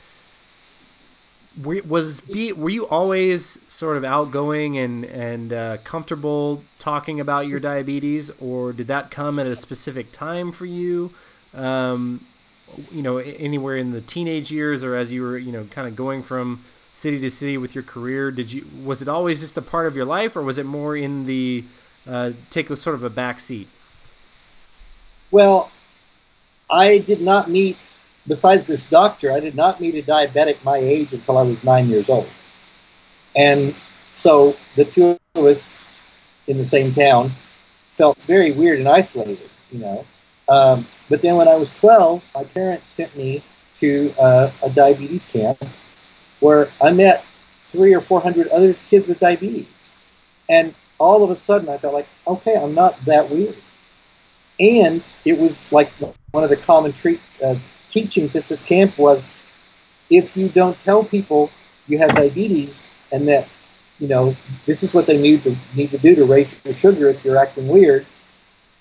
[1.63, 7.47] were, was be were you always sort of outgoing and and uh, comfortable talking about
[7.47, 11.13] your diabetes, or did that come at a specific time for you?
[11.55, 12.27] Um,
[12.93, 15.97] you know, anywhere in the teenage years, or as you were, you know, kind of
[15.97, 19.63] going from city to city with your career, did you was it always just a
[19.63, 21.65] part of your life, or was it more in the
[22.07, 23.69] uh, take a sort of a back seat?
[25.31, 25.71] Well,
[26.71, 27.77] I did not meet,
[28.27, 31.89] besides this doctor, I did not meet a diabetic my age until I was nine
[31.89, 32.29] years old.
[33.37, 33.75] And
[34.11, 35.79] so the two of us
[36.47, 37.33] in the same town
[37.97, 40.07] felt very weird and isolated, you know.
[40.49, 43.43] Um, but then when I was 12, my parents sent me
[43.81, 45.63] to uh, a diabetes camp
[46.41, 47.25] where I met
[47.71, 49.67] three or 400 other kids with diabetes.
[50.49, 53.57] And all of a sudden I felt like, okay, I'm not that weird
[54.61, 55.91] and it was like
[56.33, 56.95] one of the common
[57.45, 57.55] uh,
[57.91, 59.29] teachings at this camp was
[60.11, 61.51] if you don't tell people
[61.87, 63.49] you have diabetes and that
[63.99, 67.09] you know this is what they need to need to do to raise your sugar
[67.09, 68.07] if you're acting weird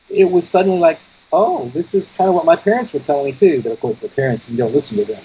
[0.09, 0.99] it was suddenly like
[1.31, 3.97] oh this is kind of what my parents were telling me too but of course
[3.99, 5.23] the parents you don't listen to them.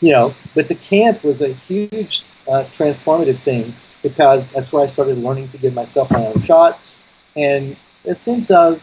[0.00, 4.88] You know but the camp was a huge uh, transformative thing because that's where i
[4.88, 6.96] started learning to give myself my own shots.
[7.36, 8.82] And a sense of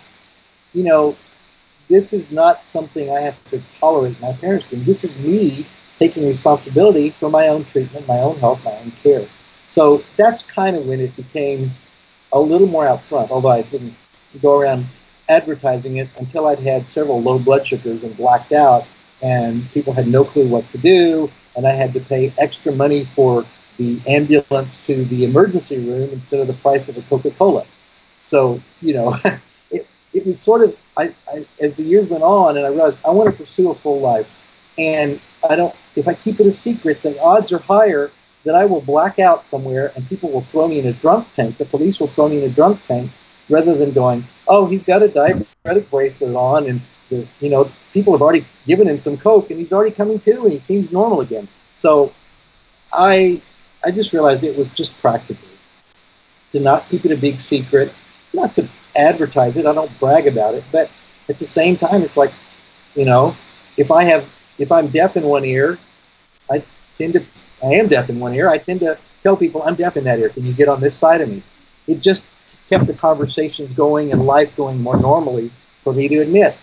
[0.76, 1.18] you know,
[1.88, 4.84] this is not something I have to tolerate my parents doing.
[4.86, 5.68] This is me
[6.00, 9.28] taking responsibility for my own treatment, my own health, my own care.
[9.68, 11.72] So that's kind of when it became
[12.34, 13.96] a little more out front, although I didn't
[14.42, 14.88] go around
[15.30, 18.86] advertising it until I'd had several low blood sugars and blacked out,
[19.22, 23.06] and people had no clue what to do, and I had to pay extra money
[23.16, 23.46] for
[23.78, 27.66] the ambulance to the emergency room instead of the price of a Coca Cola.
[28.20, 29.18] So, you know,
[30.16, 33.12] it was sort of I, I, as the years went on and I realized I
[33.12, 34.28] want to pursue a full life.
[34.78, 38.12] And I don't if I keep it a secret the odds are higher
[38.46, 41.58] that I will black out somewhere and people will throw me in a drunk tank
[41.58, 43.12] the police will throw me in a drunk tank
[43.50, 48.14] rather than going oh he's got a diabetic bracelet on and the, you know people
[48.14, 51.22] have already given him some coke and he's already coming to and he seems normal
[51.22, 51.48] again.
[51.74, 52.14] So
[52.92, 53.42] I
[53.84, 55.48] I just realized it was just practical
[56.52, 57.94] to not keep it a big secret
[58.34, 59.66] not to advertise it.
[59.66, 60.90] I don't brag about it, but
[61.30, 62.34] at the same time, it's like,
[62.96, 63.36] you know,
[63.78, 64.26] if I have,
[64.58, 65.78] if I'm deaf in one ear,
[66.50, 66.64] I
[66.98, 67.26] tend to,
[67.64, 68.50] I am deaf in one ear.
[68.50, 70.30] I tend to tell people I'm deaf in that ear.
[70.30, 71.44] Can you get on this side of me?
[71.88, 72.26] It just
[72.70, 75.52] kept the conversations going and life going more normally
[75.84, 76.56] for me to admit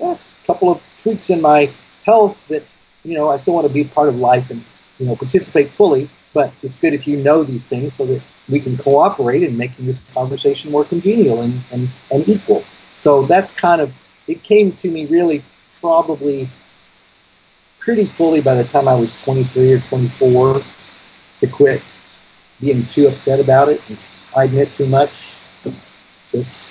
[0.00, 1.70] a couple of tweaks in my
[2.04, 2.62] health that,
[3.04, 4.64] you know, I still want to be part of life and,
[4.98, 6.08] you know, participate fully.
[6.34, 9.86] But it's good if you know these things so that we can cooperate in making
[9.86, 12.64] this conversation more congenial and, and, and equal.
[12.92, 13.92] So that's kind of,
[14.26, 15.44] it came to me really
[15.80, 16.50] probably
[17.78, 20.62] pretty fully by the time I was 23 or 24
[21.40, 21.82] to quit
[22.60, 23.98] being too upset about it and
[24.36, 25.28] I admit too much.
[26.32, 26.64] Just,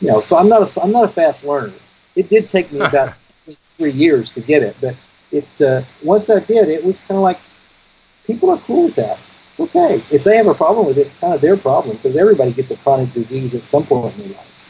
[0.00, 1.72] you know, so I'm not a, I'm not a fast learner.
[2.16, 3.14] It did take me about
[3.78, 4.94] three years to get it, but
[5.32, 7.40] it uh, once I did, it was kind of like
[8.26, 9.18] people are cool with that
[9.52, 10.02] It's okay.
[10.10, 12.70] If they have a problem with it, it's kind of their problem because everybody gets
[12.70, 14.66] a chronic disease at some point in their lives.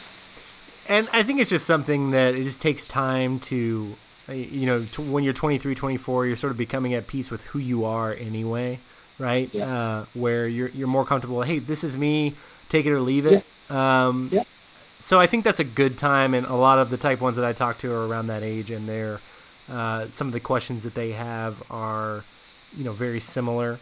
[0.87, 3.95] And I think it's just something that it just takes time to,
[4.27, 7.41] uh, you know, to, when you're 23, 24, you're sort of becoming at peace with
[7.41, 8.79] who you are anyway,
[9.17, 9.49] right?
[9.53, 9.73] Yeah.
[9.73, 11.43] Uh, where you're you're more comfortable.
[11.43, 12.35] Hey, this is me.
[12.67, 13.45] Take it or leave it.
[13.69, 14.07] Yeah.
[14.07, 14.43] Um, yeah.
[14.99, 17.45] So I think that's a good time, and a lot of the type ones that
[17.45, 19.19] I talk to are around that age, and they're
[19.67, 22.23] uh, some of the questions that they have are,
[22.75, 23.79] you know, very similar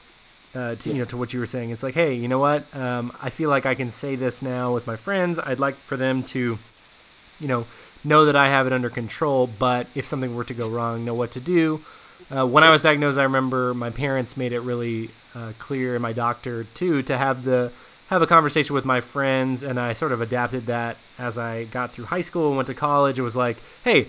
[0.55, 1.69] uh, to you know to what you were saying.
[1.69, 2.63] It's like, hey, you know what?
[2.75, 5.39] Um, I feel like I can say this now with my friends.
[5.39, 6.57] I'd like for them to,
[7.39, 7.65] you know,
[8.03, 9.47] know that I have it under control.
[9.47, 11.83] But if something were to go wrong, know what to do.
[12.35, 16.01] Uh, when I was diagnosed, I remember my parents made it really uh, clear, and
[16.01, 17.71] my doctor too, to have the
[18.07, 21.91] have a conversation with my friends, and I sort of adapted that as I got
[21.91, 23.19] through high school and went to college.
[23.19, 24.07] It was like, hey,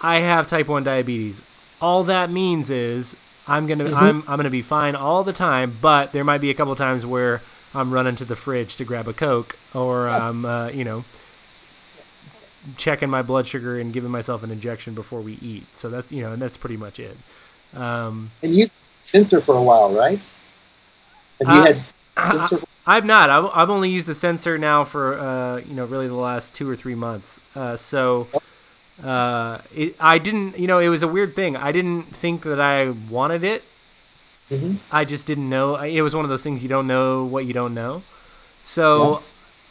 [0.00, 1.42] I have type one diabetes.
[1.78, 3.14] All that means is
[3.48, 3.94] I'm gonna Mhm.
[3.96, 7.06] I'm I'm gonna be fine all the time, but there might be a couple times
[7.06, 7.42] where
[7.74, 11.04] I'm running to the fridge to grab a coke, or I'm uh, you know
[12.76, 15.66] checking my blood sugar and giving myself an injection before we eat.
[15.76, 17.16] So that's you know, and that's pretty much it.
[17.74, 20.20] Um, And you sensor for a while, right?
[21.40, 21.82] Have you Uh, had
[22.16, 23.30] I, for- I've not.
[23.30, 26.68] I've, I've only used the sensor now for uh, you know really the last two
[26.68, 27.38] or three months.
[27.54, 28.28] Uh, so
[29.02, 30.58] uh, it, I didn't.
[30.58, 31.56] You know, it was a weird thing.
[31.56, 33.62] I didn't think that I wanted it.
[34.50, 34.78] Mhm.
[34.92, 35.76] I just didn't know.
[35.76, 38.02] It was one of those things you don't know what you don't know.
[38.62, 39.22] So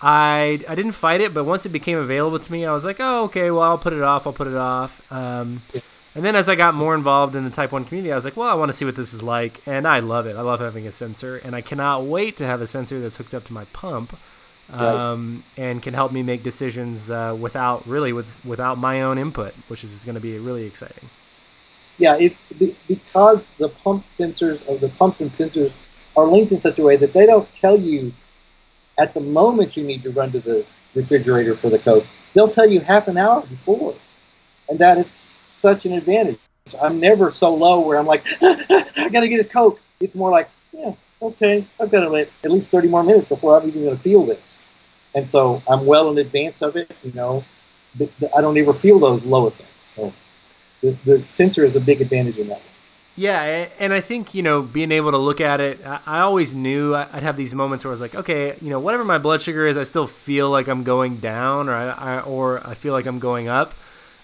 [0.02, 2.98] I I didn't fight it, but once it became available to me, I was like,
[3.00, 4.28] oh okay, well I'll put it off.
[4.28, 5.02] I'll put it off.
[5.12, 5.82] Um, Yeah.
[6.14, 8.36] and then as I got more involved in the Type One community, I was like,
[8.38, 10.36] well, I want to see what this is like, and I love it.
[10.36, 13.34] I love having a sensor, and I cannot wait to have a sensor that's hooked
[13.34, 14.18] up to my pump.
[14.71, 14.82] Right.
[14.82, 19.54] Um, and can help me make decisions uh, without really with without my own input,
[19.67, 21.10] which is going to be really exciting.
[21.97, 22.36] yeah, it
[22.88, 25.71] because the pump sensors or the pumps and sensors
[26.17, 28.12] are linked in such a way that they don't tell you
[28.97, 32.06] at the moment you need to run to the refrigerator for the coke.
[32.34, 33.95] They'll tell you half an hour before,
[34.69, 36.39] and that is such an advantage.
[36.82, 39.80] I'm never so low where I'm like, I gotta get a coke.
[39.99, 43.60] It's more like, yeah, okay, I've got to wait at least 30 more minutes before
[43.60, 44.62] I'm even going to feel this.
[45.13, 46.91] And so I'm well in advance of it.
[47.04, 47.43] You know,
[48.36, 49.93] I don't ever feel those low effects.
[49.95, 50.13] So
[50.82, 52.62] the, the sensor is a big advantage in that.
[53.17, 56.93] Yeah, and I think you know being able to look at it, I always knew
[56.95, 59.65] I'd have these moments where I was like, okay, you know, whatever my blood sugar
[59.65, 63.06] is, I still feel like I'm going down, or I, I or I feel like
[63.06, 63.73] I'm going up,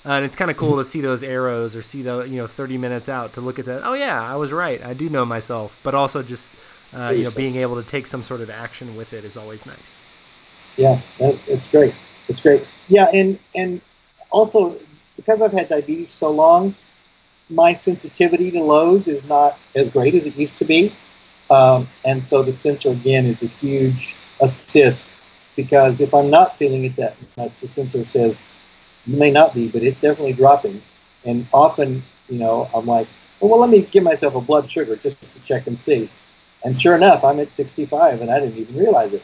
[0.06, 2.48] uh, and it's kind of cool to see those arrows or see the you know
[2.48, 3.82] 30 minutes out to look at that.
[3.86, 4.84] Oh yeah, I was right.
[4.84, 6.52] I do know myself, but also just
[6.96, 9.66] uh, you know being able to take some sort of action with it is always
[9.66, 10.00] nice.
[10.78, 11.94] Yeah, that, it's great.
[12.28, 12.66] It's great.
[12.88, 13.82] Yeah, and and
[14.30, 14.80] also
[15.16, 16.76] because I've had diabetes so long,
[17.50, 20.94] my sensitivity to lows is not as great as it used to be,
[21.50, 25.10] um, and so the sensor again is a huge assist
[25.56, 28.42] because if I'm not feeling it that much, the sensor says
[29.06, 30.82] you may not be, but it's definitely dropping,
[31.26, 33.08] and often you know I'm like,
[33.40, 36.10] well, well let me give myself a blood sugar just to check and see,
[36.64, 39.24] and sure enough, I'm at 65, and I didn't even realize it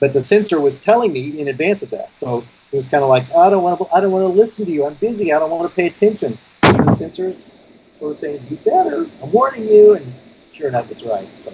[0.00, 2.16] but the sensor was telling me in advance of that.
[2.16, 2.38] So
[2.72, 4.72] it was kind of like, I don't want to, I don't want to listen to
[4.72, 4.86] you.
[4.86, 5.32] I'm busy.
[5.32, 6.38] I don't want to pay attention.
[6.62, 7.52] And the sensor's
[7.90, 9.06] sort of saying, you better.
[9.22, 9.94] I'm warning you.
[9.94, 10.12] And
[10.52, 11.28] sure enough, it's right.
[11.38, 11.52] So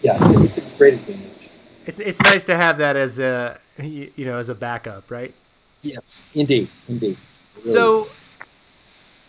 [0.00, 1.30] yeah, it's a, it's a great advantage.
[1.86, 5.34] It's it's nice to have that as a you you know as a backup, right?
[5.82, 7.18] Yes, indeed, indeed.
[7.56, 8.10] Really so is.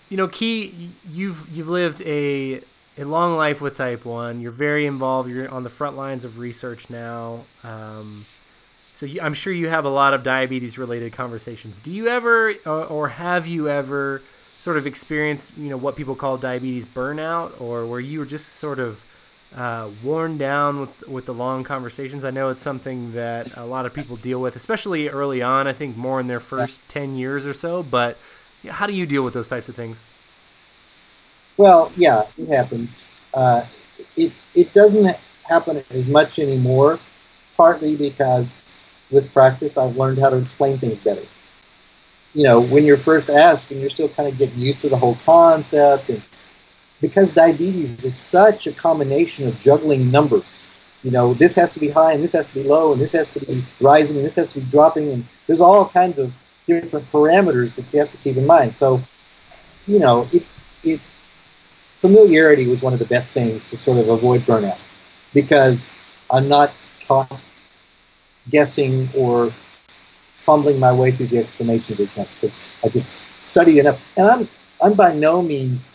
[0.08, 2.62] you know key you've you've lived a
[2.98, 5.30] a long life with type 1 you're very involved.
[5.30, 7.46] You're on the front lines of research now.
[7.64, 8.26] Um,
[8.94, 11.80] so you, i'm sure you have a lot of diabetes related conversations.
[11.80, 14.22] Do you ever or, or have you ever
[14.62, 17.60] sort of experienced you know what people call diabetes burnout?
[17.60, 19.04] Or where you were just sort of
[19.56, 22.24] uh, worn down with with the long conversations?
[22.24, 25.74] I know it's something that a lot of people deal with especially early on i
[25.74, 28.18] think more in their first 10 years or so but
[28.70, 30.02] how do you deal with those types of things?
[31.58, 33.06] Well, yeah, it happens.
[33.34, 33.66] Uh,
[34.16, 37.00] it it doesn't happen as much anymore,
[37.58, 38.74] partly because
[39.12, 41.24] with practice I've learned how to explain things better.
[42.34, 44.98] You know, when you're first asked and you're still kind of getting used to the
[44.98, 46.22] whole concept, and
[47.02, 50.64] because diabetes is such a combination of juggling numbers.
[51.04, 53.12] You know, this has to be high and this has to be low and this
[53.14, 56.34] has to be rising and this has to be dropping and there's all kinds of
[56.68, 58.78] different parameters that you have to keep in mind.
[58.78, 59.02] So,
[59.88, 60.44] you know, it
[60.84, 61.02] it
[62.06, 64.78] familiarity was one of the best things to sort of avoid burnout
[65.34, 65.92] because
[66.30, 66.72] I'm not
[67.08, 67.42] caught
[68.48, 69.52] guessing or
[70.44, 74.00] fumbling my way through the explanations as much because I just study enough.
[74.18, 74.50] And I'm
[74.84, 75.90] I'm by no means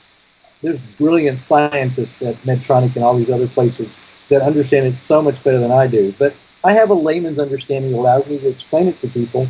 [0.62, 3.96] there's brilliant scientists at Medtronic and all these other places
[4.30, 6.12] that understand it so much better than I do.
[6.18, 9.46] But I have a layman's understanding that allows me to explain it to people.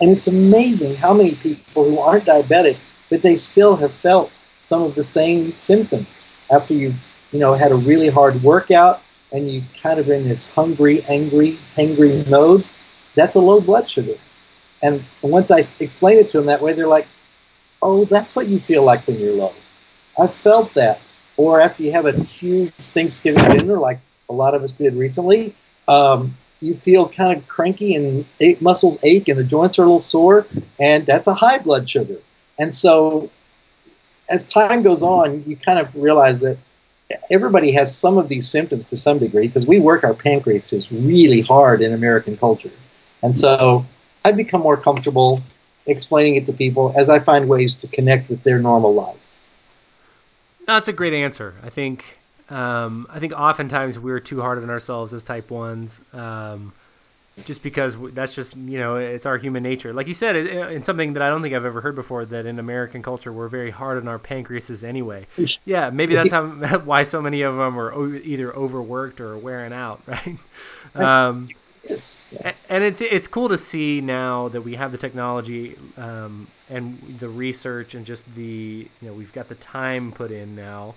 [0.00, 2.78] And it's amazing how many people who aren't diabetic,
[3.10, 6.96] but they still have felt some of the same symptoms after you've
[7.32, 9.02] you know had a really hard workout
[9.32, 12.66] and you kind of in this hungry, angry, hangry mode.
[13.14, 14.14] That's a low blood sugar.
[14.82, 17.06] And once I explain it to them that way, they're like,
[17.80, 19.52] "Oh, that's what you feel like when you're low."
[20.18, 21.00] I've felt that.
[21.36, 25.54] Or after you have a huge Thanksgiving dinner, like a lot of us did recently,
[25.88, 28.24] um, you feel kind of cranky and
[28.60, 30.46] muscles ache and the joints are a little sore,
[30.78, 32.18] and that's a high blood sugar.
[32.58, 33.30] And so,
[34.32, 36.56] as time goes on, you kind of realize that
[37.30, 41.42] everybody has some of these symptoms to some degree because we work our pancreases really
[41.42, 42.72] hard in American culture.
[43.22, 43.86] And so,
[44.24, 45.40] I've become more comfortable
[45.86, 49.38] explaining it to people as I find ways to connect with their normal lives.
[50.66, 51.54] That's a great answer.
[51.62, 56.72] I think um, I think oftentimes we're too hard on ourselves as type ones, um,
[57.44, 59.92] just because that's just you know it's our human nature.
[59.92, 62.24] Like you said, it, it's something that I don't think I've ever heard before.
[62.24, 65.26] That in American culture we're very hard on our pancreases anyway.
[65.64, 66.46] Yeah, maybe that's how
[66.84, 70.36] why so many of them are o- either overworked or wearing out, right?
[70.94, 71.48] Um,
[71.88, 72.14] Yes.
[72.30, 72.52] Yeah.
[72.68, 77.28] and it's it's cool to see now that we have the technology um, and the
[77.28, 80.94] research and just the you know we've got the time put in now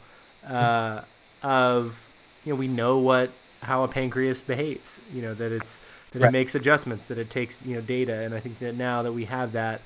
[0.48, 1.02] uh,
[1.42, 2.08] of
[2.44, 3.32] you know we know what
[3.62, 5.82] how a pancreas behaves you know that it's
[6.16, 8.14] that it makes adjustments that it takes you know data.
[8.14, 9.82] And I think that now that we have that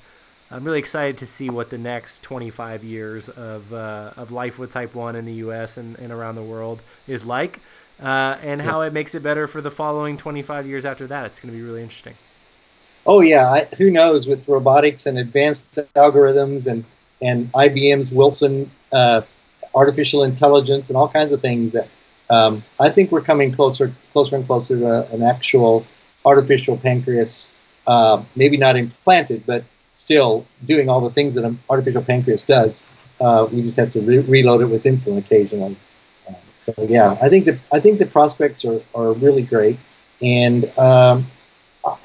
[0.50, 4.72] I'm really excited to see what the next 25 years of uh, of life with
[4.72, 7.60] type 1 in the US and, and around the world is like
[8.02, 11.26] uh, and how it makes it better for the following 25 years after that.
[11.26, 12.14] It's going to be really interesting.
[13.06, 14.26] Oh yeah, I, who knows?
[14.26, 16.84] With robotics and advanced algorithms and
[17.22, 19.22] and IBM's Watson uh,
[19.74, 21.88] artificial intelligence and all kinds of things that
[22.28, 25.86] um, I think we're coming closer closer and closer to an actual
[26.24, 27.50] artificial pancreas.
[27.86, 29.64] Uh, maybe not implanted, but
[29.94, 32.84] still doing all the things that an artificial pancreas does.
[33.20, 35.76] Uh, we just have to re- reload it with insulin occasionally.
[36.28, 39.78] Uh, so yeah, I think the I think the prospects are, are really great,
[40.22, 41.26] and um,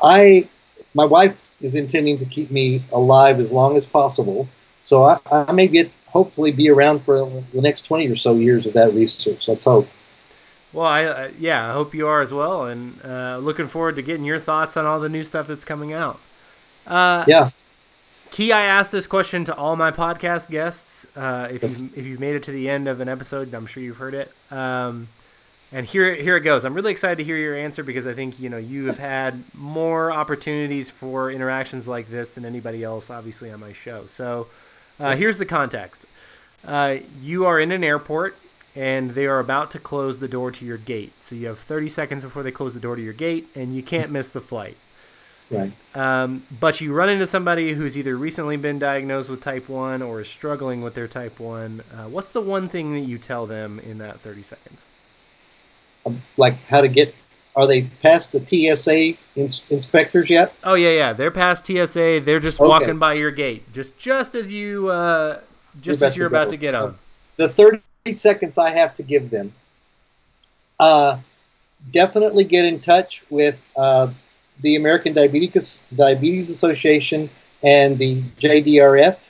[0.01, 0.49] I
[0.93, 4.47] my wife is intending to keep me alive as long as possible.
[4.81, 8.65] So I, I may get hopefully be around for the next 20 or so years
[8.65, 9.47] of that research.
[9.47, 9.87] Let's hope.
[10.75, 14.01] Well, I uh, yeah, I hope you are as well, and uh, looking forward to
[14.01, 16.19] getting your thoughts on all the new stuff that's coming out.
[16.85, 17.51] Uh, Yeah.
[18.31, 21.07] Key, I asked this question to all my podcast guests.
[21.15, 23.81] Uh, if you've if you've made it to the end of an episode, I'm sure
[23.81, 24.33] you've heard it.
[24.51, 25.07] Um,
[25.71, 26.65] and here here it goes.
[26.65, 29.45] I'm really excited to hear your answer because I think you know you have had
[29.53, 34.07] more opportunities for interactions like this than anybody else, obviously on my show.
[34.07, 34.47] So
[34.99, 36.05] uh, here's the context:
[36.65, 38.35] uh, you are in an airport
[38.75, 41.13] and they are about to close the door to your gate.
[41.21, 43.81] So you have 30 seconds before they close the door to your gate, and you
[43.81, 44.77] can't miss the flight.
[45.49, 45.71] Right.
[45.93, 50.21] Um, but you run into somebody who's either recently been diagnosed with type 1 or
[50.21, 51.83] is struggling with their type 1.
[51.93, 54.83] Uh, what's the one thing that you tell them in that 30 seconds?
[56.05, 57.13] Um, like how to get?
[57.55, 60.53] Are they past the TSA ins- inspectors yet?
[60.63, 61.13] Oh, yeah, yeah.
[61.13, 62.19] They're past TSA.
[62.25, 62.67] They're just Okay.
[62.67, 63.71] walking by your gate.
[63.71, 65.39] Just just as you uh,
[65.79, 66.97] just You're as you're to about to get on.
[67.37, 67.81] The 30
[68.13, 69.53] seconds I have to give them.
[70.79, 71.17] Uh,
[71.91, 74.07] definitely get in touch with uh,
[74.61, 77.29] the American Diabetes Diabetes Association
[77.63, 79.27] and the JDRF,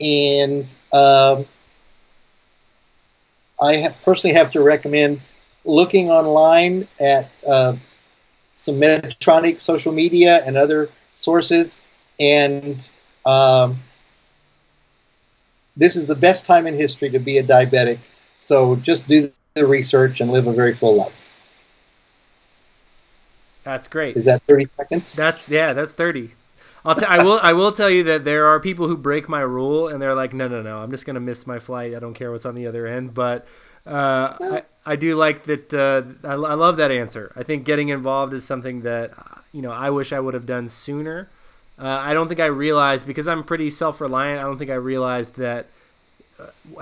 [0.00, 1.46] and um,
[3.60, 5.20] I have, personally have to recommend
[5.64, 7.76] looking online at uh,
[8.54, 11.80] some Medtronic social media and other sources,
[12.18, 12.90] and
[13.24, 13.78] um,
[15.76, 17.98] this is the best time in history to be a diabetic.
[18.36, 21.14] So just do the research and live a very full life.
[23.64, 24.16] That's great.
[24.16, 25.12] Is that 30 seconds?
[25.14, 26.32] That's yeah, that's thirty.
[26.84, 29.40] I'll t- I will I will tell you that there are people who break my
[29.40, 31.94] rule and they're like, no, no, no, I'm just gonna miss my flight.
[31.94, 33.12] I don't care what's on the other end.
[33.14, 33.46] But
[33.86, 35.74] uh, I I do like that.
[35.74, 37.32] Uh, I, I love that answer.
[37.34, 39.12] I think getting involved is something that
[39.52, 41.28] you know I wish I would have done sooner.
[41.78, 44.38] Uh, I don't think I realized because I'm pretty self reliant.
[44.40, 45.66] I don't think I realized that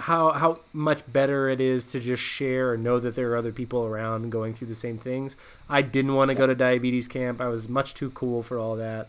[0.00, 3.52] how how much better it is to just share and know that there are other
[3.52, 5.36] people around going through the same things.
[5.68, 7.40] I didn't want to go to diabetes camp.
[7.40, 9.08] I was much too cool for all that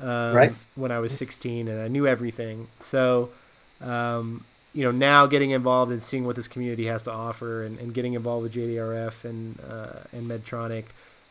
[0.00, 0.54] um, Right.
[0.74, 2.68] when I was 16 and I knew everything.
[2.80, 3.30] So,
[3.80, 4.44] um,
[4.74, 7.94] you know, now getting involved and seeing what this community has to offer and, and
[7.94, 10.84] getting involved with JDRF and uh, and Medtronic,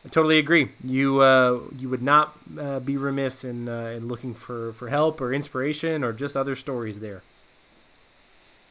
[0.03, 0.70] I totally agree.
[0.84, 5.22] You uh, you would not uh, be remiss in uh, in looking for, for help
[5.22, 7.22] or inspiration or just other stories there.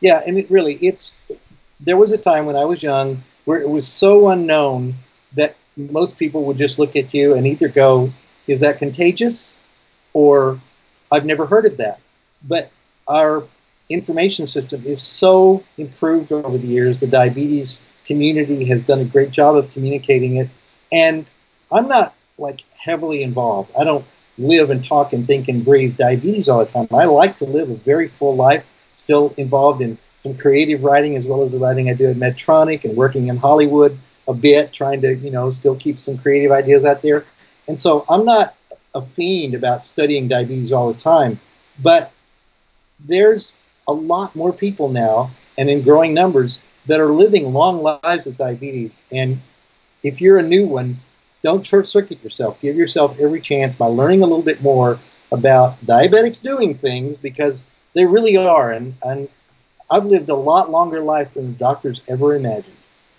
[0.04, 1.14] Yeah, and it really it's
[1.80, 4.96] there was a time when I was young where it was so unknown
[5.32, 8.10] that most people would just look at you and either go,
[8.46, 9.54] "Is that contagious?"
[10.12, 10.60] or
[11.10, 12.00] "I've never heard of that."
[12.46, 12.70] But
[13.08, 13.44] our
[13.88, 17.00] information system is so improved over the years.
[17.00, 20.50] The diabetes community has done a great job of communicating it,
[20.92, 21.24] and
[21.72, 23.70] I'm not like heavily involved.
[23.74, 24.04] I don't
[24.36, 26.88] live and talk and think and breathe diabetes all the time.
[26.92, 28.66] I like to live a very full life
[28.96, 32.84] still involved in some creative writing as well as the writing I do at Medtronic
[32.84, 36.84] and working in Hollywood a bit, trying to, you know, still keep some creative ideas
[36.84, 37.24] out there.
[37.68, 38.54] And so I'm not
[38.94, 41.40] a fiend about studying diabetes all the time,
[41.82, 42.12] but
[43.00, 43.56] there's
[43.88, 48.36] a lot more people now and in growing numbers that are living long lives with
[48.36, 49.00] diabetes.
[49.10, 49.40] And
[50.02, 50.98] if you're a new one,
[51.42, 52.60] don't short circuit yourself.
[52.60, 54.98] Give yourself every chance by learning a little bit more
[55.32, 58.70] about diabetics doing things because they really are.
[58.70, 59.28] And, and
[59.90, 62.76] I've lived a lot longer life than the doctors ever imagined,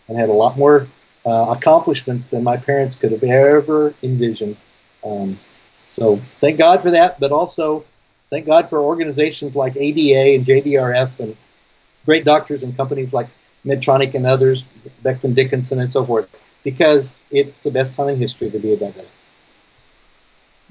[0.08, 0.88] and had a lot more
[1.26, 4.58] uh, accomplishments than my parents could have ever envisioned.
[5.04, 5.40] Um,
[5.86, 7.86] so thank God for that, but also
[8.30, 11.36] thank God for organizations like ADA and JDRF and
[12.06, 13.28] great doctors and companies like
[13.66, 14.64] Medtronic and others,
[15.04, 16.30] Becton Dickinson and so forth,
[16.64, 19.06] because it's the best time in history to be a diabetic.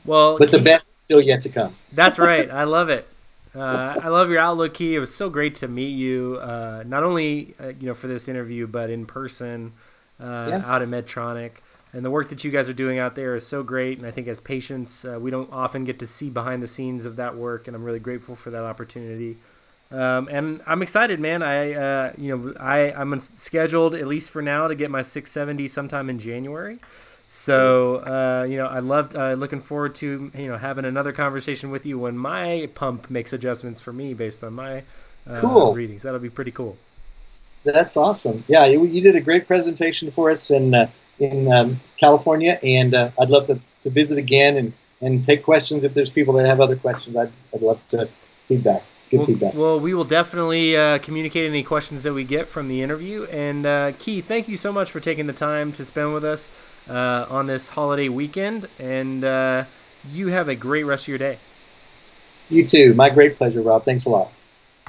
[0.05, 1.75] Well, But the best is still yet to come.
[1.93, 2.51] That's right.
[2.51, 3.09] I love it.
[3.55, 4.95] Uh, I love your outlook, Key.
[4.97, 8.27] It was so great to meet you, uh, not only uh, you know for this
[8.29, 9.73] interview, but in person
[10.21, 10.63] uh, Yeah.
[10.65, 11.53] out at Medtronic.
[11.93, 13.99] And the work that you guys are doing out there is so great.
[13.99, 17.05] And I think as patients, uh, we don't often get to see behind the scenes
[17.05, 19.37] of that work, and I'm really grateful for that opportunity.
[19.93, 21.41] Um, and I'm excited, man.
[21.45, 25.69] I uh, you know I I'm scheduled at least for now to get my 670
[25.69, 26.81] sometime in January.
[27.27, 31.71] So uh, you know, I loved uh, looking forward to you know having another conversation
[31.71, 34.85] with you when my pump makes adjustments for me based on my
[35.27, 35.73] uh, Cool.
[35.73, 36.03] readings.
[36.03, 36.77] That'll be pretty cool.
[37.65, 38.45] That's awesome.
[38.47, 42.95] Yeah, you, you did a great presentation for us in uh, in um, California, and
[42.95, 46.47] uh, I'd love to, to visit again and, and take questions if there's people that
[46.47, 47.17] have other questions.
[47.17, 48.09] I'd, I'd love to
[48.47, 48.83] feedback.
[49.11, 49.55] Good Well, feedback.
[49.55, 53.25] well, we will definitely uh, communicate any questions that we get from the interview.
[53.25, 56.51] And uh, Key, thank you so much for taking the time to spend with us
[56.89, 58.69] uh, on this holiday weekend.
[58.79, 59.65] And uh,
[60.11, 61.39] you have a great rest of your day.
[62.51, 62.95] You too.
[62.95, 63.85] My great pleasure, Rob.
[63.85, 64.31] Thanks a lot.